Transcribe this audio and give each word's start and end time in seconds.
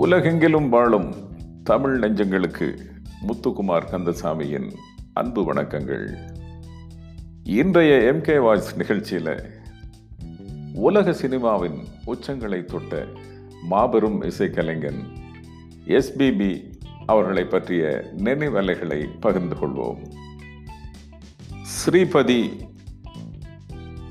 உலகெங்கிலும் 0.00 0.68
வாழும் 0.68 1.14
தமிழ் 1.64 2.02
நெஞ்சங்களுக்கு 2.02 2.78
முத்துக்குமார் 3.26 3.88
கந்தசாமியின் 3.90 4.70
அன்பு 5.12 5.52
வணக்கங்கள். 5.52 6.18
இன்றைய 7.44 8.12
எம்கே 8.12 8.40
வாய்ஸ் 8.40 8.76
நிகழ்ச்சியில் 8.76 9.50
உலக 10.74 11.10
சினிமாவின் 11.10 11.78
உச்சங்களை 12.06 12.64
தொட்ட 12.64 13.06
மாபெரும் 13.62 14.22
இசைக்கலைஞன் 14.22 15.00
எஸ்பிபி 15.86 16.72
அவர்களை 17.06 17.44
பற்றிய 17.44 18.10
நினைவலைகளை 18.16 19.08
பகிர்ந்து 19.20 19.54
கொள்வோம். 19.54 19.98
ஸ்ரீபதி 21.62 22.42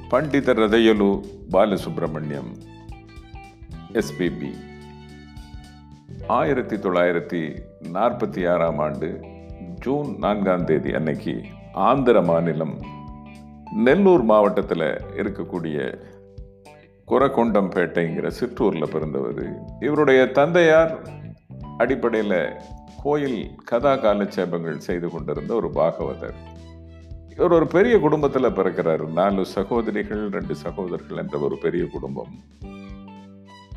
பண்டித 0.09 0.53
ரதையலு 0.53 1.23
பாலசுப்ரமணியம் 1.51 2.51
எஸ்பிபி 3.93 4.51
ஆயிரத்தி 6.27 6.75
தொள்ளாயிரத்தி 6.75 7.61
நாற்பத்தி 7.93 8.49
ஆறாம் 8.49 8.79
ஆண்டு 8.79 9.19
ஜூன் 9.79 10.17
நான்காம் 10.17 10.63
தேதி 10.63 10.93
அன்னைக்கு 10.93 11.41
ஆந்திர 11.73 12.21
மாநிலம் 12.21 12.73
நெல்லூர் 13.75 14.23
மாவட்டத்தில் 14.23 14.87
இருக்கக்கூடிய 15.15 16.01
குரக்கொண்டம்பேட்டைங்கிற 17.07 18.27
சிற்றூரில் 18.27 18.89
பிறந்தவர். 18.91 19.57
இவருடைய 19.79 20.31
தந்தையார் 20.31 21.09
அடிப்படையில் 21.77 22.51
கோயில் 23.03 23.55
கதா 23.65 23.93
காலட்சேபங்கள் 23.93 24.77
செய்து 24.77 25.09
கொண்டிருந்த 25.09 25.53
ஒரு 25.53 25.69
பாகவதர். 25.69 26.37
இவர் 27.31 27.51
ஒரு 27.51 27.67
பெரிய 27.67 27.99
குடும்பத்தில் 27.99 28.55
பிறக்கிறார். 28.55 29.11
நாலு 29.11 29.45
சகோதரிகள் 29.45 30.29
ரெண்டு 30.29 30.55
சகோதரர்கள் 30.55 31.17
என்ற 31.17 31.37
ஒரு 31.37 31.57
பெரிய 31.57 31.85
குடும்பம். 31.91 32.35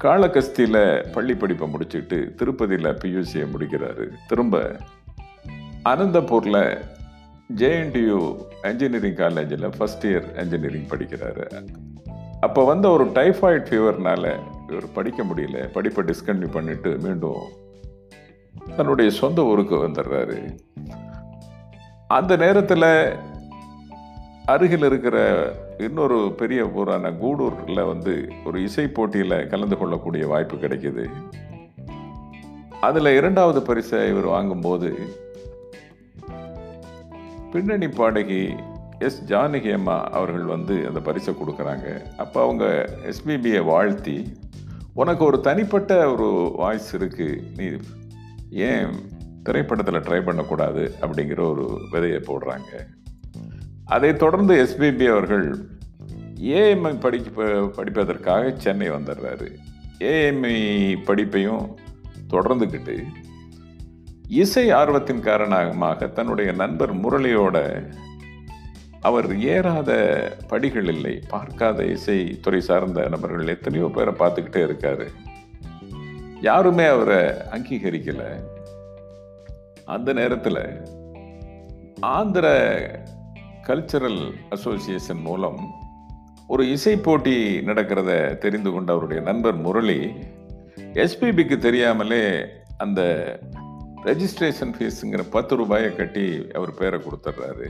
காளகஸ்தியில் 0.02 1.12
பள்ளி 1.12 1.34
படிப்பை 1.34 1.68
முடிச்சுட்டு 1.68 2.34
திருப்பதியில் 2.34 2.92
பியூசியை 2.92 3.46
முடிக்கிறாரு. 3.54 4.08
திரும்ப 4.28 4.76
அனந்தபூரில் 5.84 6.80
ஜேஎன்டியூ 7.56 8.36
என்ஜினியரிங் 8.62 9.14
காலேஜில் 9.14 9.66
ஃபஸ்ட் 9.66 10.02
இயர் 10.02 10.34
என்ஜினியரிங் 10.34 10.86
படிக்கிறாரு. 10.86 11.64
அப்போ 12.40 12.64
வந்த 12.64 12.88
ஒரு 12.88 13.04
டைஃபாய்டு 13.04 13.66
ஃபீவர்னால் 13.68 14.38
இவர் 14.68 14.92
படிக்க 14.94 15.22
முடியல. 15.22 15.72
படிப்பை 15.72 16.04
டிஸ்கன்டினியூ 16.04 16.48
பண்ணிவிட்டு 16.52 16.98
மீண்டும் 16.98 17.40
தன்னுடைய 18.76 19.10
சொந்த 19.10 19.42
ஊருக்கு 19.42 19.74
வந்துடுறாரு. 19.74 20.58
அந்த 22.08 22.36
நேரத்தில் 22.36 23.12
அருகில் 24.46 24.82
இருக்கிற 24.82 25.52
இன்னொரு 25.80 26.34
பெரிய 26.36 26.66
ஊரான 26.66 27.12
கூடூரில் 27.12 27.82
வந்து 27.82 28.28
ஒரு 28.44 28.62
இசை 28.62 28.86
போட்டியில் 28.86 29.46
கலந்து 29.46 29.76
கொள்ளக்கூடிய 29.76 30.26
வாய்ப்பு 30.26 30.56
கிடைக்கிது. 30.56 31.04
அதில் 32.80 33.16
இரண்டாவது 33.16 33.62
பரிசை 33.62 34.08
இவர் 34.08 34.24
வாங்கும்போது 34.24 34.98
பின்னணி 37.52 37.88
பாடகி 37.88 38.54
எஸ் 38.98 39.24
ஜானகி 39.24 39.72
அம்மா 39.72 40.08
அவர்கள் 40.08 40.42
வந்து 40.42 40.86
அந்த 40.86 41.00
பரிசை 41.00 41.34
கொடுக்குறாங்க. 41.34 42.14
அப்போ 42.16 42.42
அவங்க 42.42 42.64
எஸ்பிபியை 43.06 43.64
வாழ்த்தி 43.64 44.32
உனக்கு 44.94 45.24
ஒரு 45.24 45.40
தனிப்பட்ட 45.40 46.12
ஒரு 46.12 46.52
வாய்ஸ் 46.56 46.96
இருக்குது 46.96 47.42
நீ 47.56 47.68
ஏன் 48.50 48.88
திரைப்படத்தில் 49.42 50.00
ட்ரை 50.00 50.24
பண்ணக்கூடாது? 50.24 50.92
அப்படிங்கிற 51.00 51.50
ஒரு 51.50 51.80
விதையை 51.92 52.20
போடுறாங்க. 52.22 52.84
அதை 53.90 54.16
தொடர்ந்து 54.16 54.54
எஸ்பிபி 54.64 55.06
அவர்கள் 55.10 55.46
ஏஎம்ஐ 56.40 57.00
படிக்க 57.00 57.42
படிப்பதற்காக 57.76 58.52
சென்னை 58.56 58.90
வந்துடுறாரு. 58.90 59.48
ஏஎம்ஐ 59.98 60.54
படிப்பையும் 61.06 61.64
தொடர்ந்துக்கிட்டு 62.30 62.94
இசை 64.28 64.70
ஆர்வத்தின் 64.70 65.20
காரணமாக 65.20 66.06
தன்னுடைய 66.06 66.52
நண்பர் 66.52 66.92
முரளியோட 66.96 67.58
அவர் 69.00 69.38
ஏறாத 69.38 69.90
படிகள் 70.48 70.88
இல்லை. 70.88 71.20
பார்க்காத 71.28 71.84
இசை 71.84 72.38
துறை 72.40 72.60
சார்ந்த 72.60 73.08
நபர்கள் 73.08 73.48
எத்தனையோ 73.48 73.90
பேரை 73.94 74.14
பார்த்துக்கிட்டே 74.14 74.62
இருக்காரு. 74.68 75.06
யாருமே 76.40 76.86
அவரை 76.86 77.22
அங்கீகரிக்கலை. 77.56 78.30
அந்த 79.84 80.12
நேரத்தில் 80.12 80.62
ஆந்திர 82.00 82.46
கல்ச்சரல் 83.70 84.32
அசோசியேஷன் 84.50 85.20
மூலம் 85.20 85.74
ஒரு 86.46 86.70
இசை 86.70 86.96
போட்டி 86.96 87.58
நடக்கிறத 87.58 88.38
தெரிந்து 88.38 88.72
கொண்ட 88.72 88.92
அவருடைய 88.92 89.22
நண்பர் 89.22 89.56
முரளி 89.56 90.10
எஸ்பிபிக்கு 90.76 91.58
தெரியாமலே 91.58 92.44
அந்த 92.78 93.00
ரெஜிஸ்ட்ரேஷன் 94.04 94.74
ஃபீஸுங்கிற 94.78 95.30
பத்து 95.30 95.56
ரூபாயை 95.56 95.96
கட்டி 95.96 96.46
அவர் 96.52 96.74
பேரை 96.74 97.00
கொடுத்துட்றாரு. 97.00 97.66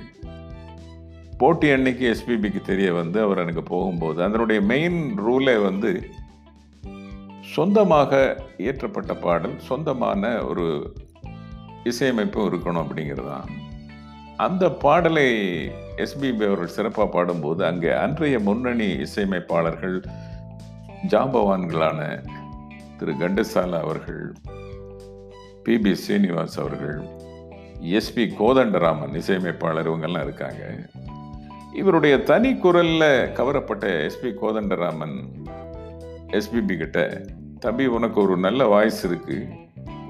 போட்டி 1.38 1.70
அன்னைக்கு 1.70 2.16
எஸ்பிபிக்கு 2.16 2.62
தெரிய 2.62 2.92
வந்து 2.92 3.20
அவர் 3.20 3.38
எனக்கு 3.38 3.62
போகும்போது 3.62 4.22
அதனுடைய 4.22 4.60
மெயின் 4.60 5.18
ரூலே 5.18 5.62
வந்து 5.62 6.08
சொந்தமாக 7.54 8.42
இயற்றப்பட்ட 8.58 9.20
பாடல் 9.20 9.58
சொந்தமான 9.58 10.44
ஒரு 10.44 10.94
இசையமைப்பும் 11.84 12.52
இருக்கணும் 12.52 12.86
அப்படிங்கிறது 12.86 13.26
தான் 13.26 13.68
அந்த 14.40 14.70
பாடலை 14.70 15.28
எஸ்பிபி 15.96 16.46
அவர்கள் 16.46 16.66
சிறப்பாக 16.66 17.10
பாடும்போது 17.10 17.64
அங்கே 17.64 17.90
அன்றைய 17.92 18.38
முன்னணி 18.38 18.86
இசையமைப்பாளர்கள் 18.86 20.04
ஜாம்பவான்களான 21.08 22.00
திரு 22.98 23.12
கண்டசாலா 23.12 23.80
அவர்கள் 23.80 24.32
பி 25.62 25.78
பி 25.78 25.90
ஸ்ரீனிவாஸ் 25.90 26.58
அவர்கள் 26.58 26.98
எஸ்பி 27.80 28.24
கோதண்டராமன் 28.38 29.14
இசையமைப்பாளர் 29.14 29.90
இவங்கெல்லாம் 29.90 30.22
இருக்காங்க. 30.22 30.88
இவருடைய 31.72 32.22
தனி 32.22 32.56
குரலில் 32.56 33.32
கவரப்பட்ட 33.32 33.86
எஸ்பி 33.86 34.32
கோதண்டராமன் 34.42 35.16
எஸ்பிபி 36.30 36.76
கிட்ட 36.76 37.22
தம்பி 37.58 37.86
உனக்கு 37.86 38.22
ஒரு 38.22 38.36
நல்ல 38.36 38.66
வாய்ஸ் 38.66 39.06
இருக்குது 39.06 39.48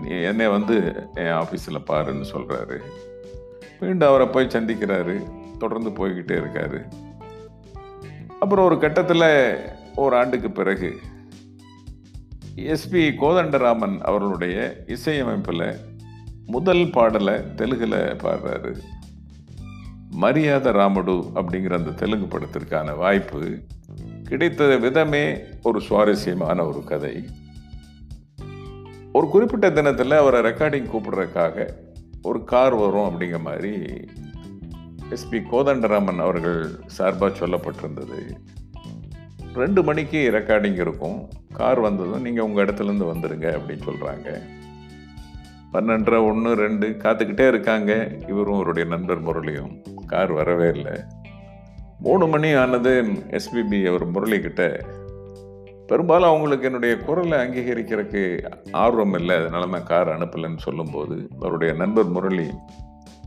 நீ 0.03 0.21
என்னை 0.21 0.49
வந்து 0.49 0.77
என் 1.15 1.33
ஆஃபீஸில் 1.33 1.87
பாருன்னு 1.87 2.25
சொல்கிறாரு 2.33 2.79
மீண்டும் 3.81 4.09
அவரை 4.09 4.27
போய் 4.27 4.47
சந்திக்கிறாரு 4.47 5.31
தொடர்ந்து 5.59 5.91
போய்கிட்டே 5.91 6.39
இருக்காரு. 6.41 6.91
அப்புறம் 8.41 8.65
ஒரு 8.65 8.79
கட்டத்தில் 8.79 9.57
ஒரு 9.97 10.17
ஆண்டுக்கு 10.17 10.51
பிறகு 10.51 10.97
எஸ்பி 12.57 13.03
கோதண்டராமன் 13.21 14.01
அவர்களுடைய 14.01 14.77
இசையமைப்பில் 14.87 15.77
முதல் 16.47 16.91
பாடலை 16.91 17.55
தெலுங்கில் 17.55 17.93
பாடுறாரு. 17.93 18.77
மரியாதை 20.11 20.73
ராமடு 20.73 21.31
அப்படிங்கிற 21.35 21.73
அந்த 21.73 21.91
தெலுங்கு 21.91 22.39
படத்திற்கான 22.39 22.97
வாய்ப்பு 22.97 23.59
கிடைத்த 24.25 24.77
விதமே 24.77 25.39
ஒரு 25.63 25.81
சுவாரஸ்யமான 25.81 26.65
ஒரு 26.65 26.85
கதை. 26.85 27.25
ஒரு 29.13 29.29
குறிப்பிட்ட 29.29 29.71
தினத்தில் 29.71 30.11
அவரை 30.11 30.41
ரெக்கார்டிங் 30.41 30.91
கூப்பிடுறதுக்காக 30.93 31.75
ஒரு 32.23 32.45
கார் 32.45 32.75
வரும் 32.75 33.09
அப்படிங்கிற 33.09 33.41
மாதிரி 33.41 33.73
எஸ்பி 35.11 35.43
கோதண்டராமன் 35.53 36.21
அவர்கள் 36.21 36.69
சார்பாக 36.87 37.47
சொல்லப்பட்டிருந்தது. 37.47 38.21
ரெண்டு 39.55 39.83
மணிக்கு 39.83 40.31
ரெக்கார்டிங் 40.33 40.79
இருக்கும். 40.85 41.29
கார் 41.55 41.81
வந்ததும் 41.81 42.23
நீங்கள் 42.23 42.45
உங்கள் 42.45 42.65
இடத்துலேருந்து 42.65 43.09
வந்துடுங்க 43.13 43.47
அப்படின்னு 43.59 43.89
சொல்கிறாங்க 43.89 44.29
பன்னெண்டரை 45.73 46.25
ஒன்று 46.25 46.55
ரெண்டு 46.55 46.89
காத்துக்கிட்டே 46.89 47.49
இருக்காங்க. 47.49 48.13
இவரும் 48.29 48.55
அவருடைய 48.55 48.89
நண்பர் 48.89 49.23
முரளியும். 49.23 49.73
கார் 50.07 50.33
வரவே 50.33 50.69
இல்லை. 50.69 51.01
மூணு 51.99 52.27
மணி 52.27 52.53
ஆனது 52.55 53.03
எஸ்பிபி 53.31 53.89
அவர் 53.89 54.11
முரளிக்கிட்ட 54.11 54.85
பெரும்பாலும் 55.91 56.29
அவங்களுக்கு 56.29 56.67
என்னுடைய 56.67 56.97
குரலை 56.97 57.39
அங்கீகரிக்கிறதுக்கு 57.39 58.23
ஆர்வம் 58.71 59.15
இல்லை. 59.15 59.37
அதனால 59.37 59.67
நான் 59.67 59.83
கார் 59.83 60.09
அனுப்பலைன்னு 60.09 60.57
சொல்லும்போது 60.57 61.29
அவருடைய 61.41 61.75
நண்பர் 61.75 62.05
முரளி 62.05 62.49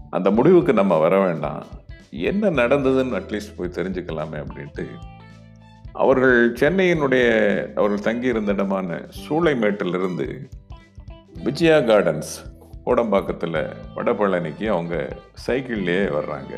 அந்த 0.10 0.32
முடிவுக்கு 0.32 0.74
நம்ம 0.74 0.98
வர 0.98 1.20
வேண்டாம். 1.20 1.64
என்ன 2.12 2.50
நடந்ததுன்னு 2.50 3.18
அட்லீஸ்ட் 3.20 3.56
போய் 3.58 3.76
தெரிஞ்சுக்கலாமே 3.78 4.38
அப்படின்ட்டு 4.44 4.86
அவர்கள் 5.94 6.54
சென்னையினுடைய 6.54 7.26
அவர்கள் 7.74 8.06
தங்கியிருந்த 8.08 8.52
இடமான 8.52 9.02
சூளைமேட்டிலிருந்து 9.28 10.28
விஜயா 11.44 11.78
கார்டன்ஸ் 11.78 12.32
கோடம்பாக்கத்தில் 12.86 13.60
வடபழனிக்கு 13.96 14.68
அவங்க 14.68 14.96
சைக்கிள்லேயே 15.48 16.06
வர்றாங்க. 16.18 16.54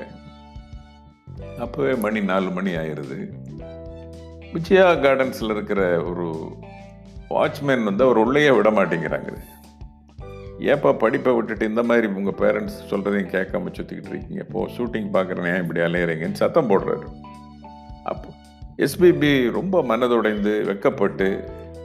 அப்போவே 1.57 1.99
மணி 1.99 2.21
நாலு 2.21 2.49
மணி 2.51 2.71
ஆயிடுது 2.75 3.19
விஜயா 4.55 4.85
கார்டன்ஸில் 5.03 5.53
இருக்கிற 5.53 5.81
ஒரு 6.09 6.25
வாட்ச்மேன் 7.33 7.87
வந்து 7.89 8.03
அவர் 8.05 8.19
உள்ளேயே 8.23 8.51
விட 8.57 8.69
மாட்டேங்கிறாங்க. 8.77 9.31
ஏப்பா 10.73 10.91
படிப்பை 11.01 11.31
விட்டுட்டு 11.35 11.69
இந்த 11.71 11.81
மாதிரி 11.89 12.07
உங்கள் 12.19 12.37
பேரண்ட்ஸ் 12.41 12.77
சொல்கிறதையும் 12.91 13.31
கேட்காம 13.33 13.71
சுற்றிக்கிட்டு 13.77 14.11
இருக்கீங்க. 14.11 14.41
இப்போது 14.45 14.71
ஷூட்டிங் 14.75 15.09
பார்க்குறேன் 15.15 15.49
ஏன் 15.53 15.63
இப்படி 15.63 15.81
அலையிறீங்கன்னு 15.87 16.41
சத்தம் 16.43 16.69
போடுறாரு. 16.71 17.07
அப்போ 18.11 18.29
எஸ்பிபி 18.85 19.31
ரொம்ப 19.57 19.81
மனதுடைந்து 19.91 20.53
வெக்கப்பட்டு 20.69 21.27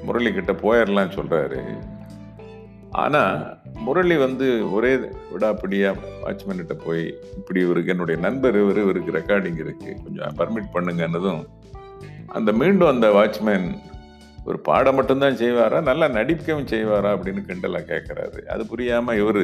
முரளி 0.06 0.30
கிட்ட 0.32 0.52
போயிடலாம் 0.64 1.16
சொல்கிறாரு 1.16 1.60
ஆனால் 3.02 3.34
முரளி 3.86 4.16
வந்து 4.26 4.46
ஒரே 4.76 4.92
விடாப்பிடியாக 5.32 6.06
வாட்ச்மேன்கிட்ட 6.22 6.76
போய் 6.86 7.02
இப்படி 7.38 7.60
இவருக்கு 7.66 7.92
என்னுடைய 7.94 8.18
நண்பர் 8.26 8.58
இவர் 8.62 8.80
இவருக்கு 8.84 9.16
ரெக்கார்டிங் 9.18 9.60
இருக்குது 9.64 9.98
கொஞ்சம் 10.04 10.36
பர்மிட் 10.40 10.72
பண்ணுங்கன்னதும் 10.76 11.42
அந்த 12.30 12.52
மீண்டும் 12.52 12.88
அந்த 12.88 13.06
வாட்ச்மேன் 13.08 13.66
ஒரு 14.44 14.58
பாடம் 14.58 14.94
மட்டும்தான் 14.94 15.34
செய்வாரா? 15.34 15.82
நல்லா 15.82 16.06
நடிக்கவும் 16.08 16.66
செய்வாரா? 16.66 17.10
அப்படின்னு 17.14 17.42
கிண்டலாக 17.48 17.84
கேட்குறாரு 17.92 18.40
அது 18.44 18.66
புரியாமல் 18.66 19.18
இவர் 19.18 19.42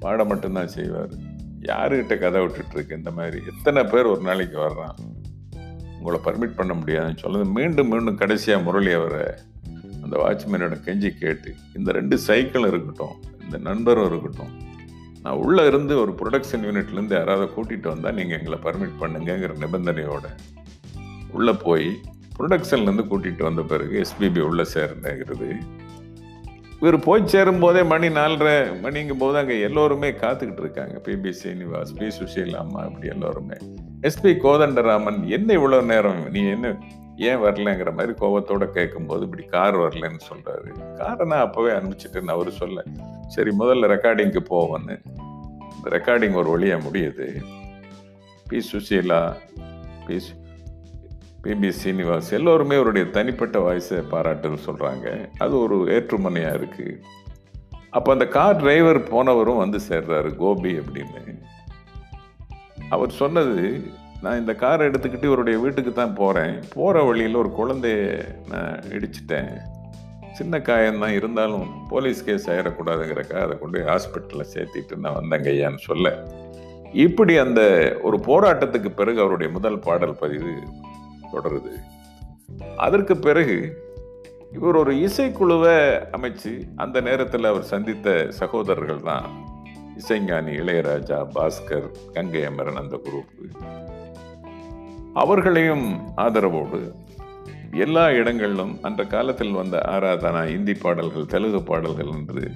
பாடம் 0.00 0.26
மட்டும்தான் 0.26 0.68
செய்வார். 0.68 1.12
யாருக்கிட்ட 1.60 2.18
கதை 2.18 2.40
விட்டுட்ருக்கு? 2.40 2.96
இந்த 2.96 3.10
மாதிரி 3.10 3.38
எத்தனை 3.46 3.84
பேர் 3.84 4.06
ஒரு 4.06 4.20
நாளைக்கு 4.20 4.58
வர்றான்? 4.58 4.96
உங்களை 5.98 6.18
பர்மிட் 6.24 6.56
பண்ண 6.56 6.72
முடியாதுன்னு 6.74 7.22
சொல்லுது 7.22 7.46
மீண்டும் 7.52 7.88
மீண்டும் 7.88 8.14
கடைசியாக 8.14 8.62
முரளி 8.62 8.92
அவரை 8.92 9.24
அந்த 10.02 10.16
வாட்ச்மேனோட 10.22 10.76
கெஞ்சி 10.86 11.10
கேட்டு 11.18 11.54
இந்த 11.74 11.92
ரெண்டு 11.92 12.16
சைக்கிளும் 12.26 12.70
இருக்கட்டும் 12.72 13.16
இந்த 13.44 13.58
நண்பரும் 13.58 14.08
இருக்கட்டும் 14.10 14.52
நான் 15.22 15.40
உள்ளே 15.44 15.66
இருந்து 15.66 15.94
ஒரு 16.00 16.12
ப்ரொடக்ஷன் 16.12 16.66
யூனிட்லேருந்து 16.66 17.16
யாராவது 17.16 17.46
கூட்டிகிட்டு 17.56 17.88
வந்தால் 17.88 18.14
நீங்கள் 18.14 18.38
எங்களை 18.38 18.58
பர்மிட் 18.62 19.00
பண்ணுங்கங்கிற 19.00 19.54
நிபந்தனையோட 19.58 20.26
உள்ளே 21.36 21.52
போய் 21.52 21.96
ப்ரொடக்ஷன்லேருந்து 22.38 23.04
கூட்டிகிட்டு 23.10 23.42
வந்த 23.42 23.62
பிறகு 23.62 24.02
எஸ்பிபி 24.02 24.40
உள்ளே 24.40 24.64
சேர்ந்துங்கிறது 24.74 25.58
இவர் 26.80 26.98
போய் 26.98 27.28
சேரும் 27.28 27.58
போதே 27.58 27.82
மணி 27.82 28.08
நாலரை 28.08 28.80
மணிங்கும் 28.82 29.18
போது 29.18 29.38
அங்கே 29.38 29.60
எல்லோருமே 29.60 30.10
காத்துக்கிட்டு 30.10 30.60
இருக்காங்க. 30.60 31.00
BP 31.04 31.32
Srinivas 31.44 31.96
B. 31.98 32.06
சுஷீல் 32.06 32.54
அம்மா 32.54 32.82
அப்படி 32.82 33.06
எல்லோருமே. 33.06 33.54
எஸ்பி 34.02 34.34
கோதண்டராமன் 34.38 35.26
என்ன 35.26 35.54
இவ்வளோ 35.54 35.82
நேரம்? 35.82 36.30
நீ 36.30 36.48
என்ன 36.48 36.76
ஏன் 37.16 37.36
வரலங்கிற 37.36 37.90
மாதிரி 37.90 38.12
கோபத்தோட 38.12 38.66
கேட்கும்போது 38.66 39.24
இப்படி 39.24 39.42
கார் 39.42 39.76
வரலன்னு 39.76 40.18
சொல்கிறாரு 40.32 40.94
காரை 40.94 41.26
நான் 41.26 41.50
அப்போவே 41.50 41.74
அனுப்பிச்சிட்டேன்னு 41.76 42.30
அவரு 42.30 42.50
சொல்ல 42.50 42.82
சரி 43.26 43.50
முதல்ல 43.58 43.86
ரெக்கார்டிங்க்கு 43.86 44.38
போவோன்னு 44.50 45.00
இந்த 45.76 45.90
ரெக்கார்டிங் 45.90 46.32
ஒரு 46.32 46.50
வழியாக 46.50 46.88
முடியுது. 46.88 47.42
பி. 48.48 48.62
சுஷீலா 48.72 49.32
பி. 50.06 50.16
சு- 50.16 50.44
பிபி 51.46 51.70
சீனிவாஸ் 51.84 52.30
எல்லோருமே 52.30 52.74
அவருடைய 52.74 53.10
தனிப்பட்ட 53.10 53.58
வாய்ஸை 53.58 53.98
பாராட்டுன்னு 54.10 54.58
சொல்கிறாங்க 54.66 55.28
அது 55.38 55.58
ஒரு 55.58 55.76
ஏற்றுமனையாக 55.94 56.58
இருக்குது 56.58 56.94
அப்போ 57.90 58.12
அந்த 58.12 58.26
கார் 58.26 58.56
டிரைவர் 58.56 58.98
போனவரும் 59.02 59.56
வந்து 59.56 59.78
சேர்றாரு 59.88 60.36
கோபி 60.36 60.72
அப்படின்னு. 60.78 61.22
அவர் 62.88 63.10
சொன்னது 63.10 63.80
நான் 64.22 64.38
இந்த 64.38 64.54
காரை 64.54 64.88
எடுத்துக்கிட்டு 64.88 65.24
இவருடைய 65.24 65.58
வீட்டுக்கு 65.58 65.92
தான் 65.92 66.14
போகிறேன் 66.14 66.62
போகிற 66.74 67.02
வழியில் 67.02 67.34
ஒரு 67.34 67.50
குழந்தைய 67.58 68.00
நான் 68.48 68.78
இடிச்சிட்டேன். 68.96 69.50
சின்ன 70.32 70.58
காயம்தான் 70.58 71.14
இருந்தாலும் 71.14 71.68
போலீஸ் 71.88 72.24
கேஸ் 72.24 72.50
ஆயிடக்கூடாதுங்கிறக்கா 72.50 73.38
அதை 73.44 73.58
கொண்டு 73.58 73.78
போய் 73.78 73.88
ஹாஸ்பிட்டலில் 73.92 74.52
சேர்த்திட்டு 74.54 74.96
நான் 74.96 75.18
வந்தேங்க 75.22 75.50
ஐயான்னு 75.54 75.82
சொல்ல. 75.90 76.14
இப்படி 76.92 77.36
அந்த 77.36 77.62
ஒரு 78.02 78.18
போராட்டத்துக்கு 78.26 78.90
பிறகு 78.94 79.20
அவருடைய 79.20 79.52
முதல் 79.52 79.78
பாடல் 79.78 80.16
பதிவு 80.20 80.52
தொடருது. 81.32 81.72
அதற்கு 82.76 83.16
பிறகு 83.16 83.84
இவர் 84.52 84.76
ஒரு 84.76 84.94
இசைக்குழுவை 84.94 85.78
அமைச்சு 86.12 86.52
அந்த 86.76 87.00
நேரத்தில் 87.00 87.44
அவர் 87.44 87.62
சந்தித்த 87.62 88.26
சகோதரர்கள் 88.30 89.02
தான் 89.02 89.26
இசைஞானி 89.96 90.52
இளையராஜா 90.60 91.18
பாஸ்கர் 91.34 91.90
கங்கை 92.12 92.44
அமரன் 92.44 92.76
அந்த 92.76 93.00
குரூப் 93.04 93.34
அவர்களையும் 95.14 96.00
ஆதரவோடு 96.16 96.92
எல்லா 97.72 98.10
இடங்களிலும் 98.10 98.78
அந்த 98.82 99.04
காலத்தில் 99.04 99.52
வந்த 99.52 99.82
ஆராதனா 99.86 100.46
இந்தி 100.46 100.74
பாடல்கள் 100.74 101.26
தெலுங்கு 101.26 101.62
பாடல்கள் 101.62 102.06
என்று 102.06 102.50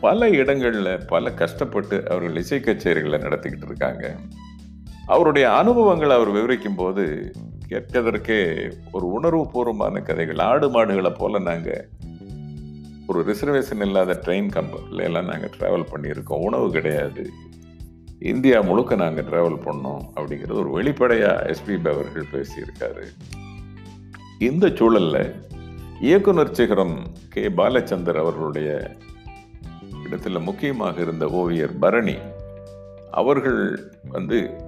பல 0.00 0.28
இடங்களில் 0.28 1.00
பல 1.06 1.32
கஷ்டப்பட்டு 1.32 2.10
அவர்கள் 2.10 2.36
இசை 2.36 2.58
கச்சேரிகளை 2.58 3.18
நடத்திக்கிட்டு 3.18 3.66
இருக்காங்க. 3.66 4.16
அவருடைய 5.06 5.52
அனுபவங்களை 5.52 6.16
அவர் 6.16 6.30
விவரிக்கும் 6.30 6.74
போது 6.74 7.32
கேட்கதற்கே 7.68 8.72
ஒரு 8.92 9.06
உணர்வுபூர்வமான 9.06 10.02
கதைகள். 10.02 10.38
ஆடு 10.38 10.70
மாடுகளை 10.70 11.10
போல 11.10 11.38
நாங்கள் 11.38 11.88
ஒரு 13.06 13.24
ரிசர்வேஷன் 13.24 13.80
இல்லாத 13.80 14.20
ட்ரெயின் 14.24 14.48
கம்பெனில 14.48 15.02
எல்லாம் 15.02 15.26
நாங்கள் 15.26 15.50
ட்ராவல் 15.58 15.86
பண்ணியிருக்கோம். 15.92 16.42
உணவு 16.42 16.70
கிடையாது. 16.70 17.30
இந்தியா 18.20 18.60
முழுக்க 18.60 18.94
நாங்கள் 18.94 19.24
ட்ராவல் 19.24 19.62
பண்ணோம் 19.64 20.04
அப்படிங்கிறது 20.16 20.52
ஒரு 20.52 20.70
வெளிப்படையாக 20.70 21.54
எஸ்பிபி 21.54 21.92
அவர்கள் 21.92 22.26
பேசியிருக்காரு. 22.32 23.04
இந்த 24.38 24.72
சூழலில் 24.74 25.34
இயக்குனர் 26.00 26.54
சிகரம் 26.54 26.98
கே. 27.28 27.42
பாலச்சந்தர் 27.42 28.18
அவர்களுடைய 28.18 28.96
இடத்துல 30.10 30.42
முக்கியமாக 30.42 31.00
இருந்த 31.00 31.30
ஓவியர் 31.30 31.78
பரணி 31.78 32.14
அவர்கள் 33.10 33.92
வந்து 34.08 34.63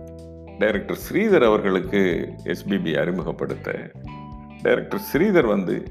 டைரக்டர் 0.59 0.99
ஸ்ரீதர் 1.11 1.45
அவர்களுக்கு 1.45 2.01
எஸ்பிபி 2.45 2.99
அறிமுகப்படுத்த. 2.99 3.91
டைரக்டர் 4.63 5.01
ஸ்ரீதர் 5.13 5.47
வந்து 5.47 5.83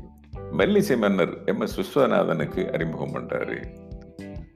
மெல்லிசை 0.57 0.97
மன்னர் 0.97 1.43
எம் 1.45 1.59
எஸ் 1.59 1.75
விஸ்வநாதனுக்கு 1.79 2.73
அறிமுகம் 2.73 3.13
பண்ணுறார் 3.13 3.57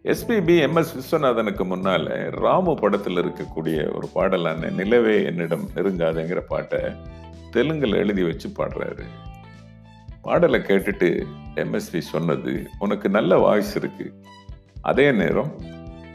எஸ்பிபி 0.04 0.60
எம் 0.60 0.76
எஸ் 0.76 0.94
விஸ்வநாதனுக்கு 0.98 1.64
முன்னால 1.74 2.32
ராமு 2.32 2.74
படத்தில் 2.76 3.18
இருக்கக்கூடிய 3.18 3.96
ஒரு 3.96 4.08
பாடலான 4.16 4.70
நிலவே 4.70 5.26
என்னிடம் 5.26 5.70
நெருங்காதுங்கிற 5.76 6.42
பாட்டை 6.48 6.80
தெலுங்கில் 7.52 7.96
எழுதி 7.96 8.24
வச்சு 8.24 8.50
பாடுறாரு. 8.50 9.06
பாடலை 10.22 10.60
கேட்டுட்டு 10.60 11.24
எம்எஸ்வி 11.56 12.00
சொன்னது 12.00 12.68
உனக்கு 12.80 13.10
நல்ல 13.10 13.38
வாய்ஸ் 13.38 13.76
இருக்கு. 13.76 14.14
அதே 14.82 15.12
நேரம் 15.12 15.52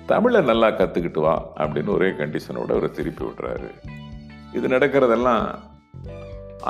தமிழை 0.06 0.40
நல்லா 0.42 0.68
கற்றுக்கிட்டு 0.68 1.20
வா 1.20 1.34
அப்படின்னு 1.58 1.90
ஒரே 1.90 2.08
கண்டிஷனோட 2.08 2.70
அவர் 2.76 2.96
திருப்பி 2.96 3.24
விடுறாரு 3.24 3.68
இது 4.56 4.66
நடக்கிறதெல்லாம் 4.68 5.44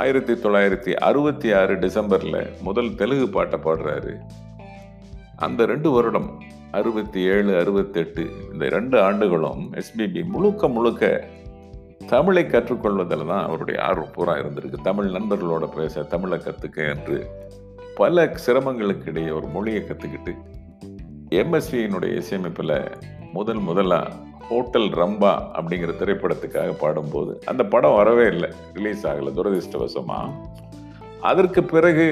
ஆயிரத்தி 0.03 0.33
தொள்ளாயிரத்தி 0.33 0.93
அறுபத்தி 1.09 1.49
ஆறு 1.53 1.75
டிசம்பரில் 1.75 2.39
முதல் 2.63 2.91
தெலுங்கு 2.95 3.29
பாட்டை 3.29 3.59
பாடுறாரு. 3.65 4.13
அந்த 5.37 5.67
ரெண்டு 5.67 5.91
வருடம் 5.91 6.31
அறுபத்தி 6.71 7.21
ஏழு 7.35 7.53
அறுபத்தெட்டு 7.59 8.23
இந்த 8.53 8.69
ரெண்டு 8.69 8.97
ஆண்டுகளும் 9.01 9.65
எஸ்பிபி 9.81 10.23
முழுக்க 10.25 10.69
முழுக்க 10.69 11.13
தமிழை 12.07 12.45
கற்றுக்கொள்வதில் 12.45 13.27
தான் 13.27 13.45
அவருடைய 13.45 13.83
ஆர்வம் 13.83 14.15
பூரா 14.15 14.35
இருந்திருக்கு. 14.37 14.81
தமிழ் 14.83 15.11
நண்பர்களோட 15.17 15.67
பேச 15.77 16.03
தமிழை 16.15 16.39
கற்றுக்க 16.39 16.89
என்று 16.95 17.19
பல 17.97 18.25
சிரமங்களுக்கு 18.47 19.09
இடையே 19.11 19.31
ஒரு 19.31 19.47
மொழியை 19.47 19.83
கற்றுக்கிட்டு 19.83 20.35
எம்எஸ்வியினுடைய 21.43 22.13
இசையமைப்பில் 22.23 22.77
முதல் 23.37 23.61
முதலாக 23.69 24.17
ஹோட்டல் 24.49 24.89
ரம்பா 24.91 25.33
அப்படிங்கிற 25.59 25.93
திரைப்படத்துக்காக 26.01 26.73
பாடும்போது 26.73 27.33
அந்த 27.45 27.63
படம் 27.65 27.95
வரவே 27.95 28.27
இல்லை. 28.27 28.51
ரிலீஸ் 28.75 29.07
ஆகலை. 29.07 29.31
துரதிருஷ்டவசமாக 29.39 30.35
அதற்கு 31.21 31.61
பிறகு 31.65 32.07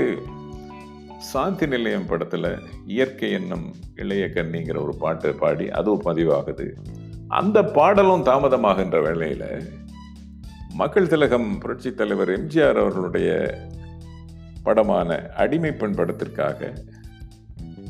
சாந்தி 1.18 1.66
நிலையம் 1.66 2.06
படத்தில் 2.06 2.48
இயற்கை 2.86 3.30
என்னும் 3.32 3.66
இளைய 3.94 4.24
கண்ணிங்கிற 4.26 4.78
ஒரு 4.82 4.94
பாட்டு 4.98 5.34
பாடி 5.34 5.66
அதுவும் 5.70 6.04
பதிவாகுது. 6.04 6.66
அந்த 7.28 7.58
பாடலும் 7.78 8.26
தாமதமாகின்ற 8.26 8.98
வேளையில் 9.02 9.46
மக்கள் 10.74 11.10
திலகம் 11.12 11.58
புரட்சி 11.58 11.90
தலைவர் 11.94 12.28
எம்ஜிஆர் 12.28 12.80
அவர்களுடைய 12.82 13.30
படமான 14.62 15.18
அடிமை 15.36 15.72
படத்திற்காக 15.72 16.72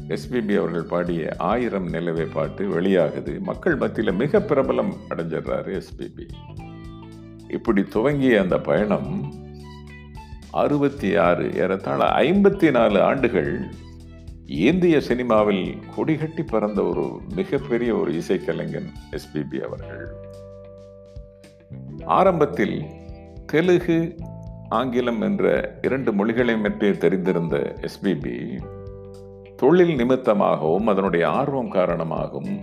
எஸ்பிபி 0.08 0.58
அவர்கள் 0.58 0.82
பாடிய 0.82 1.34
ஆயிரம் 1.38 1.88
நிலவே 1.88 2.24
பாட்டு 2.24 2.80
வெளியாகுது. 2.80 3.38
மக்கள் 3.38 3.76
மத்தியில் 3.76 4.14
மிக 4.14 4.38
பிரபலம் 4.38 4.92
அடைஞ்சிடுறாரு 5.08 5.82
எஸ்பிபி 5.82 6.28
இப்படி 7.48 7.82
துவங்கிய 7.82 8.40
அந்த 8.40 8.58
பயணம் 8.58 9.34
அறுபத்தி 10.50 11.16
ஆறு 11.16 11.54
ஏறத்தாழ 11.54 12.04
ஐம்பத்தி 12.04 12.70
நாலு 12.70 13.02
ஆண்டுகள் 13.02 13.66
இந்திய 14.46 15.00
சினிமாவில் 15.00 15.78
கொடிகட்டி 15.96 16.42
பறந்த 16.46 16.82
ஒரு 16.82 17.20
மிகப்பெரிய 17.34 17.94
ஒரு 17.94 18.12
இசைக்கலைஞன் 18.12 18.90
எஸ்பிபி 19.10 19.60
அவர்கள். 19.60 20.08
ஆரம்பத்தில் 22.04 22.82
தெலுங்கு 23.46 24.14
ஆங்கிலம் 24.68 25.20
என்ற 25.20 25.74
இரண்டு 25.82 26.12
மொழிகளை 26.12 26.56
பற்றி 26.56 26.90
தெரிந்திருந்த 26.90 27.76
எஸ்பிபி 27.80 28.60
தொழில் 29.62 29.96
நிமித்தமாகவும் 29.96 30.88
அதனுடைய 30.92 31.24
ஆர்வம் 31.30 31.68
காரணமாகவும் 31.68 32.54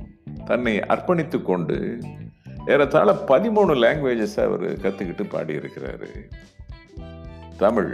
தன்னை 0.46 0.74
அர்ப்பணித்து 0.94 1.38
கொண்டு 1.41 1.77
ஏறத்தாழ 2.65 3.10
பதிமூணு 3.27 3.74
லாங்குவேஜஸ் 3.84 4.38
அவர் 4.46 4.65
கற்றுக்கிட்டு 4.82 5.25
பாடியிருக்கிறாரு. 5.34 6.10
தமிழ் 7.58 7.94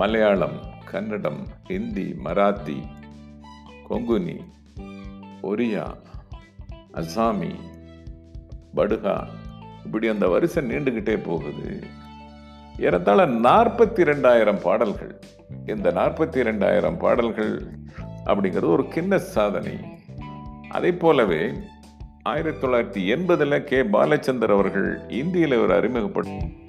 மலையாளம் 0.00 0.58
கன்னடம் 0.90 1.40
ஹிந்தி 1.68 2.06
மராத்தி 2.24 2.78
கொங்குனி 3.88 4.36
ஒரியா 5.42 5.86
அசாமி 7.00 7.52
படுகா 8.76 9.16
இப்படி 9.84 10.08
அந்த 10.08 10.28
வரிசை 10.28 10.62
நீண்டுகிட்டே 10.70 11.16
போகுது. 11.24 11.70
ஏறத்தாழ 12.78 13.26
நாற்பத்தி 13.26 14.02
ரெண்டாயிரம் 14.10 14.60
பாடல்கள். 14.60 15.14
இந்த 15.66 15.88
நாற்பத்தி 15.92 16.40
ரெண்டாயிரம் 16.48 16.98
பாடல்கள் 16.98 17.52
அப்படிங்கிறது 18.28 18.68
ஒரு 18.68 18.82
கிண்ண 18.82 19.16
சாதனை. 19.16 19.78
அதே 20.68 20.92
போலவே 20.92 21.52
ஆயிரத்தி 22.22 22.66
தொள்ளாயிரத்தி 22.66 23.16
எண்பதில் 23.16 23.64
கே. 23.64 23.82
பாலச்சந்தர் 23.82 24.52
அவர்கள் 24.52 25.00
இந்தியில் 25.08 25.52
ஒரு 25.52 25.74
அறிமுகப்படுத்தி 25.74 26.67